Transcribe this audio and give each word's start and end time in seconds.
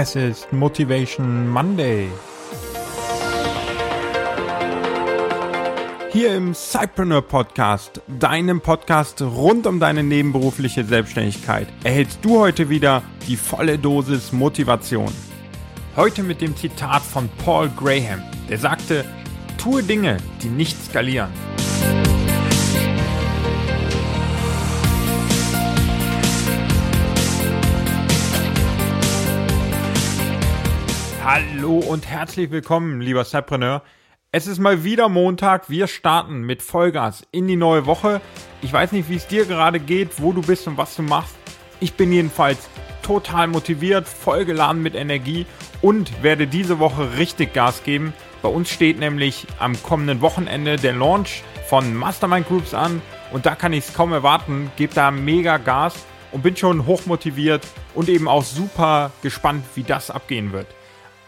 Es 0.00 0.14
ist 0.14 0.52
Motivation 0.52 1.48
Monday. 1.48 2.06
Hier 6.12 6.36
im 6.36 6.54
Cypreneur 6.54 7.20
Podcast, 7.20 8.00
deinem 8.06 8.60
Podcast 8.60 9.20
rund 9.20 9.66
um 9.66 9.80
deine 9.80 10.04
nebenberufliche 10.04 10.84
Selbstständigkeit, 10.84 11.66
erhältst 11.82 12.20
du 12.22 12.38
heute 12.38 12.68
wieder 12.68 13.02
die 13.26 13.34
volle 13.34 13.76
Dosis 13.76 14.30
Motivation. 14.30 15.12
Heute 15.96 16.22
mit 16.22 16.42
dem 16.42 16.56
Zitat 16.56 17.02
von 17.02 17.28
Paul 17.44 17.68
Graham, 17.68 18.22
der 18.48 18.58
sagte, 18.58 19.04
tue 19.60 19.82
Dinge, 19.82 20.18
die 20.44 20.48
nicht 20.48 20.80
skalieren. 20.80 21.32
Und 31.88 32.06
herzlich 32.06 32.50
willkommen, 32.50 33.00
lieber 33.00 33.24
Cypreneur. 33.24 33.82
Es 34.30 34.46
ist 34.46 34.58
mal 34.58 34.84
wieder 34.84 35.08
Montag. 35.08 35.70
Wir 35.70 35.86
starten 35.86 36.42
mit 36.42 36.60
Vollgas 36.60 37.26
in 37.30 37.48
die 37.48 37.56
neue 37.56 37.86
Woche. 37.86 38.20
Ich 38.60 38.70
weiß 38.70 38.92
nicht, 38.92 39.08
wie 39.08 39.16
es 39.16 39.26
dir 39.26 39.46
gerade 39.46 39.80
geht, 39.80 40.20
wo 40.20 40.32
du 40.32 40.42
bist 40.42 40.66
und 40.66 40.76
was 40.76 40.96
du 40.96 41.02
machst. 41.02 41.34
Ich 41.80 41.94
bin 41.94 42.12
jedenfalls 42.12 42.68
total 43.00 43.46
motiviert, 43.46 44.06
vollgeladen 44.06 44.82
mit 44.82 44.94
Energie 44.94 45.46
und 45.80 46.22
werde 46.22 46.46
diese 46.46 46.78
Woche 46.78 47.16
richtig 47.16 47.54
Gas 47.54 47.82
geben. 47.84 48.12
Bei 48.42 48.50
uns 48.50 48.68
steht 48.68 48.98
nämlich 48.98 49.46
am 49.58 49.82
kommenden 49.82 50.20
Wochenende 50.20 50.76
der 50.76 50.92
Launch 50.92 51.42
von 51.68 51.94
Mastermind 51.94 52.48
Groups 52.48 52.74
an 52.74 53.00
und 53.32 53.46
da 53.46 53.54
kann 53.54 53.72
ich 53.72 53.88
es 53.88 53.94
kaum 53.94 54.12
erwarten. 54.12 54.70
Gebe 54.76 54.92
da 54.92 55.10
mega 55.10 55.56
Gas 55.56 55.94
und 56.32 56.42
bin 56.42 56.54
schon 56.54 56.84
hochmotiviert 56.84 57.66
und 57.94 58.10
eben 58.10 58.28
auch 58.28 58.44
super 58.44 59.10
gespannt, 59.22 59.64
wie 59.74 59.84
das 59.84 60.10
abgehen 60.10 60.52
wird. 60.52 60.66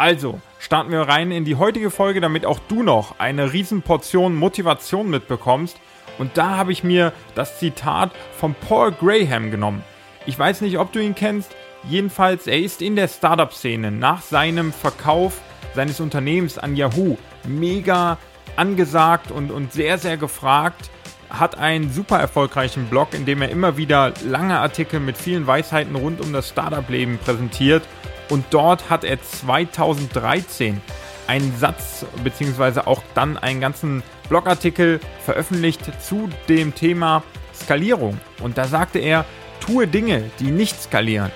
Also, 0.00 0.40
starten 0.58 0.92
wir 0.92 1.02
rein 1.02 1.30
in 1.30 1.44
die 1.44 1.56
heutige 1.56 1.90
Folge, 1.90 2.22
damit 2.22 2.46
auch 2.46 2.58
du 2.68 2.82
noch 2.82 3.16
eine 3.18 3.52
Riesenportion 3.52 4.34
Motivation 4.34 5.10
mitbekommst. 5.10 5.76
Und 6.16 6.38
da 6.38 6.56
habe 6.56 6.72
ich 6.72 6.82
mir 6.82 7.12
das 7.34 7.58
Zitat 7.58 8.10
von 8.34 8.54
Paul 8.54 8.92
Graham 8.92 9.50
genommen. 9.50 9.84
Ich 10.24 10.38
weiß 10.38 10.62
nicht, 10.62 10.78
ob 10.78 10.90
du 10.92 11.00
ihn 11.00 11.14
kennst. 11.14 11.54
Jedenfalls, 11.86 12.46
er 12.46 12.60
ist 12.60 12.80
in 12.80 12.96
der 12.96 13.08
Startup-Szene 13.08 13.90
nach 13.90 14.22
seinem 14.22 14.72
Verkauf 14.72 15.42
seines 15.74 16.00
Unternehmens 16.00 16.56
an 16.56 16.76
Yahoo 16.76 17.18
mega 17.46 18.16
angesagt 18.56 19.30
und, 19.30 19.50
und 19.50 19.74
sehr, 19.74 19.98
sehr 19.98 20.16
gefragt. 20.16 20.88
Hat 21.28 21.58
einen 21.58 21.92
super 21.92 22.18
erfolgreichen 22.18 22.86
Blog, 22.86 23.08
in 23.12 23.26
dem 23.26 23.42
er 23.42 23.50
immer 23.50 23.76
wieder 23.76 24.14
lange 24.24 24.60
Artikel 24.60 24.98
mit 24.98 25.18
vielen 25.18 25.46
Weisheiten 25.46 25.94
rund 25.94 26.22
um 26.22 26.32
das 26.32 26.48
Startup-Leben 26.48 27.18
präsentiert 27.18 27.82
und 28.30 28.46
dort 28.50 28.88
hat 28.88 29.04
er 29.04 29.22
2013 29.22 30.80
einen 31.26 31.54
Satz 31.58 32.06
beziehungsweise 32.24 32.86
auch 32.86 33.02
dann 33.14 33.36
einen 33.36 33.60
ganzen 33.60 34.02
Blogartikel 34.28 35.00
veröffentlicht 35.24 35.82
zu 36.02 36.28
dem 36.48 36.74
Thema 36.74 37.22
Skalierung. 37.54 38.18
Und 38.40 38.58
da 38.58 38.64
sagte 38.64 38.98
er, 38.98 39.24
tue 39.60 39.86
Dinge, 39.86 40.30
die 40.40 40.50
nicht 40.50 40.80
skalieren. 40.80 41.30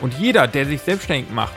Und 0.00 0.14
jeder, 0.14 0.46
der 0.46 0.66
sich 0.66 0.82
selbstständig 0.82 1.30
macht, 1.32 1.54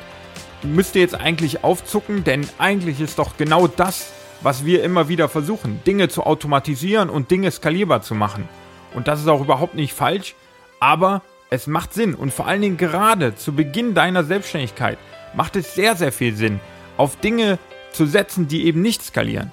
müsste 0.64 1.00
jetzt 1.00 1.16
eigentlich 1.16 1.64
aufzucken, 1.64 2.24
denn 2.24 2.48
eigentlich 2.58 3.02
ist 3.02 3.20
doch 3.20 3.38
genau 3.38 3.68
das, 3.68 4.12
was 4.42 4.66
wir 4.66 4.84
immer 4.84 5.10
wieder 5.10 5.30
versuchen, 5.30 5.82
Dinge 5.86 6.08
zu 6.08 6.24
automatisieren 6.24 7.10
und 7.10 7.32
Dinge 7.32 7.52
skalierbar 7.52 8.02
zu 8.02 8.16
machen. 8.16 8.48
Und 8.94 9.08
das 9.08 9.20
ist 9.20 9.28
auch 9.28 9.42
überhaupt 9.42 9.76
nicht 9.76 9.94
falsch, 9.94 10.36
aber 10.80 11.22
es 11.56 11.68
macht 11.68 11.94
Sinn 11.94 12.14
und 12.14 12.34
vor 12.34 12.48
allen 12.48 12.62
Dingen 12.62 12.78
gerade 12.78 13.36
zu 13.36 13.54
Beginn 13.54 13.94
deiner 13.94 14.24
Selbstständigkeit 14.24 14.98
macht 15.34 15.56
es 15.56 15.74
sehr, 15.74 15.96
sehr 15.96 16.12
viel 16.12 16.36
Sinn, 16.36 16.60
auf 16.98 17.16
Dinge 17.18 17.58
zu 17.92 18.06
setzen, 18.06 18.48
die 18.48 18.66
eben 18.66 18.82
nicht 18.82 19.02
skalieren. 19.02 19.52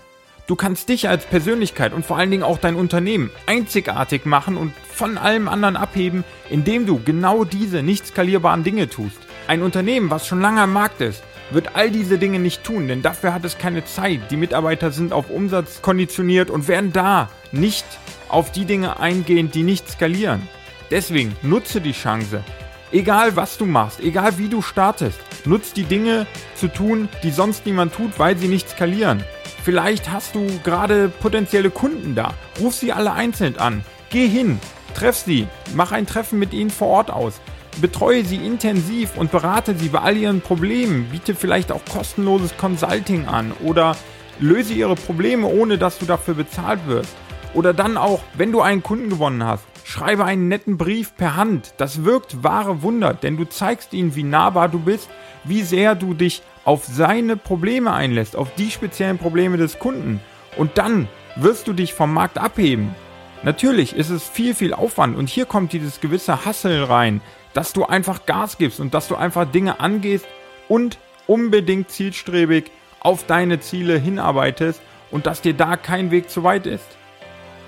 Du 0.49 0.56
kannst 0.56 0.88
dich 0.88 1.09
als 1.09 1.25
Persönlichkeit 1.25 1.93
und 1.93 2.04
vor 2.04 2.19
allen 2.19 2.31
Dingen 2.31 2.43
auch 2.43 2.59
dein 2.59 2.75
Unternehmen 2.75 3.31
einzigartig 3.47 4.26
machen 4.26 4.56
und 4.56 4.72
von 4.93 5.16
allem 5.16 5.49
anderen 5.49 5.76
abheben, 5.76 6.25
indem 6.50 6.84
du 6.84 7.00
genau 7.03 7.44
diese 7.44 7.82
nicht 7.82 8.09
skalierbaren 8.09 8.65
Dinge 8.65 8.88
tust. 8.88 9.19
Ein 9.47 9.62
Unternehmen, 9.62 10.10
was 10.10 10.26
schon 10.26 10.41
lange 10.41 10.62
am 10.62 10.72
Markt 10.72 11.00
ist, 11.00 11.22
wird 11.53 11.76
all 11.76 11.91
diese 11.91 12.19
Dinge 12.19 12.41
nicht 12.41 12.65
tun, 12.65 12.88
denn 12.88 13.03
dafür 13.03 13.32
hat 13.32 13.44
es 13.44 13.59
keine 13.59 13.84
Zeit. 13.84 14.31
Die 14.31 14.37
Mitarbeiter 14.37 14.91
sind 14.91 15.12
auf 15.12 15.31
Umsatz 15.31 15.82
konditioniert 15.82 16.50
und 16.50 16.66
werden 16.66 16.93
da 16.93 17.31
nicht 17.53 17.87
auf 18.28 18.50
die 18.50 18.65
Dinge 18.65 18.99
eingehen, 18.99 19.50
die 19.53 19.62
nicht 19.62 19.88
skalieren. 19.88 20.49
Deswegen 20.92 21.34
nutze 21.41 21.80
die 21.80 21.92
Chance. 21.92 22.44
Egal 22.92 23.34
was 23.34 23.56
du 23.56 23.64
machst, 23.64 23.98
egal 24.00 24.36
wie 24.36 24.48
du 24.48 24.60
startest, 24.60 25.19
nutze 25.47 25.72
die 25.75 25.84
Dinge 25.84 26.26
zu 26.54 26.69
tun, 26.69 27.08
die 27.22 27.30
sonst 27.30 27.64
niemand 27.64 27.94
tut, 27.94 28.19
weil 28.19 28.36
sie 28.36 28.47
nicht 28.47 28.69
skalieren. 28.69 29.25
Vielleicht 29.64 30.12
hast 30.12 30.34
du 30.34 30.47
gerade 30.62 31.08
potenzielle 31.08 31.70
Kunden 31.70 32.14
da. 32.14 32.34
Ruf 32.60 32.75
sie 32.75 32.92
alle 32.92 33.14
einzeln 33.14 33.56
an. 33.56 33.82
Geh 34.10 34.28
hin, 34.28 34.60
treff 34.94 35.16
sie, 35.16 35.47
mach 35.75 35.92
ein 35.92 36.06
Treffen 36.06 36.38
mit 36.38 36.52
ihnen 36.52 36.69
vor 36.69 36.88
Ort 36.88 37.10
aus. 37.10 37.41
Betreue 37.81 38.22
sie 38.22 38.36
intensiv 38.36 39.16
und 39.16 39.32
berate 39.32 39.75
sie 39.75 39.88
bei 39.88 40.00
all 40.00 40.19
ihren 40.19 40.42
Problemen. 40.42 41.08
Biete 41.10 41.34
vielleicht 41.34 41.72
auch 41.72 41.81
kostenloses 41.91 42.54
Consulting 42.58 43.28
an 43.28 43.52
oder 43.64 43.97
löse 44.41 44.75
ihre 44.75 44.97
Probleme, 44.97 45.47
ohne 45.47 45.78
dass 45.78 45.97
du 45.97 46.04
dafür 46.04 46.34
bezahlt 46.34 46.86
wirst. 46.86 47.14
Oder 47.54 47.72
dann 47.72 47.97
auch, 47.97 48.20
wenn 48.34 48.52
du 48.52 48.60
einen 48.60 48.82
Kunden 48.82 49.08
gewonnen 49.08 49.42
hast, 49.42 49.64
Schreibe 49.92 50.25
einen 50.25 50.48
netten 50.48 50.78
Brief 50.78 51.19
per 51.19 51.36
Hand. 51.36 51.75
Das 51.76 52.03
wirkt 52.03 52.42
wahre 52.42 52.80
Wunder, 52.80 53.12
denn 53.12 53.36
du 53.36 53.44
zeigst 53.44 53.92
ihnen, 53.92 54.16
wie 54.16 54.22
nahbar 54.22 54.70
du 54.70 54.78
bist, 54.78 55.10
wie 55.44 55.60
sehr 55.60 55.94
du 55.94 56.14
dich 56.14 56.41
auf 56.64 56.86
seine 56.86 57.36
Probleme 57.36 57.92
einlässt, 57.92 58.34
auf 58.34 58.54
die 58.54 58.70
speziellen 58.70 59.19
Probleme 59.19 59.58
des 59.58 59.78
Kunden. 59.78 60.22
Und 60.56 60.78
dann 60.78 61.08
wirst 61.36 61.69
du 61.69 61.75
dich 61.75 61.92
vom 61.92 62.14
Markt 62.14 62.38
abheben. 62.38 62.94
Natürlich 63.42 63.94
ist 63.94 64.08
es 64.08 64.26
viel, 64.26 64.54
viel 64.54 64.72
Aufwand 64.72 65.14
und 65.14 65.28
hier 65.28 65.44
kommt 65.44 65.75
dieses 65.75 66.00
gewisse 66.00 66.47
Hassel 66.47 66.84
rein, 66.84 67.20
dass 67.52 67.75
du 67.75 67.84
einfach 67.84 68.25
Gas 68.25 68.56
gibst 68.56 68.81
und 68.81 68.94
dass 68.94 69.08
du 69.08 69.16
einfach 69.16 69.44
Dinge 69.44 69.78
angehst 69.78 70.25
und 70.70 70.97
unbedingt 71.26 71.91
zielstrebig 71.91 72.70
auf 73.00 73.26
deine 73.26 73.60
Ziele 73.60 73.98
hinarbeitest 73.98 74.81
und 75.10 75.26
dass 75.26 75.42
dir 75.42 75.52
da 75.52 75.76
kein 75.76 76.10
Weg 76.10 76.31
zu 76.31 76.44
weit 76.44 76.66
ist. 76.66 76.97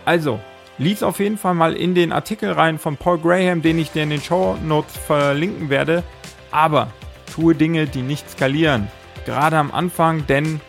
Also, 0.07 0.41
lies 0.79 1.03
auf 1.03 1.21
jeden 1.21 1.39
Fall 1.39 1.55
mal 1.55 1.75
in 1.75 1.95
den 1.95 2.13
Artikel 2.13 2.53
rein 2.53 2.79
von 2.79 2.97
Paul 2.97 3.19
Graham, 3.19 3.63
den 3.63 3.79
ich 3.79 3.93
dir 3.93 4.03
in 4.03 4.11
den 4.11 4.21
Show 4.21 4.57
Notes 4.63 4.97
verlinken 4.97 5.71
werde. 5.71 6.03
Aber 6.51 6.89
tue 7.33 7.55
Dinge, 7.55 7.87
die 7.87 8.03
nicht 8.03 8.31
skalieren. 8.31 8.89
Gerade 9.25 9.57
am 9.57 9.73
Anfang, 9.73 10.27
denn 10.27 10.61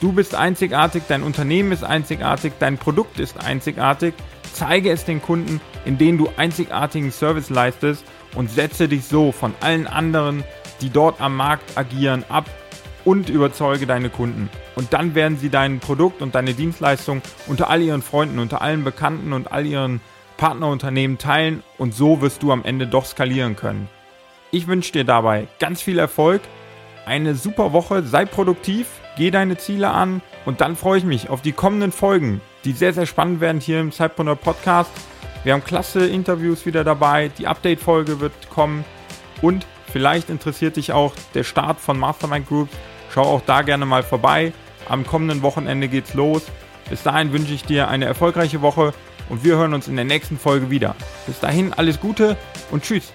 du 0.00 0.12
bist 0.12 0.34
einzigartig, 0.34 1.04
dein 1.08 1.22
Unternehmen 1.22 1.72
ist 1.72 1.84
einzigartig, 1.84 2.52
dein 2.58 2.78
Produkt 2.78 3.18
ist 3.18 3.44
einzigartig. 3.44 4.14
Zeige 4.52 4.90
es 4.90 5.04
den 5.04 5.20
Kunden, 5.20 5.60
indem 5.84 6.16
du 6.16 6.30
einzigartigen 6.36 7.12
Service 7.12 7.50
leistest 7.50 8.04
und 8.34 8.50
setze 8.50 8.88
dich 8.88 9.04
so 9.04 9.32
von 9.32 9.54
allen 9.60 9.86
anderen, 9.86 10.44
die 10.80 10.90
dort 10.90 11.20
am 11.20 11.36
Markt 11.36 11.76
agieren, 11.76 12.24
ab 12.28 12.46
und 13.06 13.30
überzeuge 13.30 13.86
deine 13.86 14.10
Kunden. 14.10 14.50
Und 14.74 14.92
dann 14.92 15.14
werden 15.14 15.38
sie 15.38 15.48
dein 15.48 15.78
Produkt 15.78 16.20
und 16.20 16.34
deine 16.34 16.52
Dienstleistung 16.52 17.22
unter 17.46 17.70
all 17.70 17.80
ihren 17.80 18.02
Freunden, 18.02 18.40
unter 18.40 18.60
allen 18.60 18.84
Bekannten 18.84 19.32
und 19.32 19.52
all 19.52 19.64
ihren 19.64 20.00
Partnerunternehmen 20.36 21.16
teilen 21.16 21.62
und 21.78 21.94
so 21.94 22.20
wirst 22.20 22.42
du 22.42 22.52
am 22.52 22.64
Ende 22.64 22.86
doch 22.86 23.06
skalieren 23.06 23.56
können. 23.56 23.88
Ich 24.50 24.66
wünsche 24.66 24.92
dir 24.92 25.04
dabei 25.04 25.46
ganz 25.60 25.80
viel 25.80 25.98
Erfolg, 25.98 26.42
eine 27.06 27.36
super 27.36 27.72
Woche, 27.72 28.02
sei 28.02 28.24
produktiv, 28.24 28.88
geh 29.16 29.30
deine 29.30 29.56
Ziele 29.56 29.88
an 29.90 30.20
und 30.44 30.60
dann 30.60 30.76
freue 30.76 30.98
ich 30.98 31.04
mich 31.04 31.30
auf 31.30 31.42
die 31.42 31.52
kommenden 31.52 31.92
Folgen, 31.92 32.40
die 32.64 32.72
sehr, 32.72 32.92
sehr 32.92 33.06
spannend 33.06 33.40
werden 33.40 33.60
hier 33.60 33.80
im 33.80 33.92
Zeitpreneur 33.92 34.36
Podcast. 34.36 34.90
Wir 35.44 35.52
haben 35.52 35.64
klasse 35.64 36.06
Interviews 36.06 36.66
wieder 36.66 36.82
dabei, 36.82 37.30
die 37.38 37.46
Update-Folge 37.46 38.18
wird 38.18 38.50
kommen 38.50 38.84
und 39.42 39.64
vielleicht 39.92 40.28
interessiert 40.28 40.76
dich 40.76 40.92
auch 40.92 41.14
der 41.34 41.44
Start 41.44 41.78
von 41.78 41.98
Mastermind 41.98 42.48
Groups 42.48 42.76
Schau 43.16 43.22
auch 43.22 43.40
da 43.46 43.62
gerne 43.62 43.86
mal 43.86 44.02
vorbei. 44.02 44.52
Am 44.90 45.06
kommenden 45.06 45.40
Wochenende 45.40 45.88
geht's 45.88 46.12
los. 46.12 46.42
Bis 46.90 47.02
dahin 47.02 47.32
wünsche 47.32 47.54
ich 47.54 47.64
dir 47.64 47.88
eine 47.88 48.04
erfolgreiche 48.04 48.60
Woche 48.60 48.92
und 49.30 49.42
wir 49.42 49.56
hören 49.56 49.72
uns 49.72 49.88
in 49.88 49.96
der 49.96 50.04
nächsten 50.04 50.38
Folge 50.38 50.68
wieder. 50.68 50.94
Bis 51.26 51.40
dahin 51.40 51.72
alles 51.72 51.98
Gute 51.98 52.36
und 52.70 52.82
tschüss. 52.82 53.14